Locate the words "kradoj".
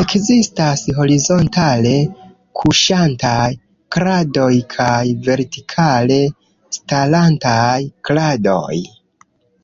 3.98-4.52, 8.10-8.78